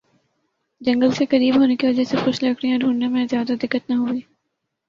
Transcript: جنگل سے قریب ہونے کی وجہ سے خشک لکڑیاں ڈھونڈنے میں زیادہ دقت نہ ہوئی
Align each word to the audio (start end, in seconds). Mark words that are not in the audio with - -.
جنگل 0.81 1.11
سے 1.11 1.25
قریب 1.25 1.55
ہونے 1.55 1.75
کی 1.75 1.87
وجہ 1.87 2.03
سے 2.03 2.17
خشک 2.17 2.43
لکڑیاں 2.43 2.79
ڈھونڈنے 2.79 3.07
میں 3.07 3.25
زیادہ 3.29 3.53
دقت 3.61 3.89
نہ 3.89 3.95
ہوئی 3.95 4.19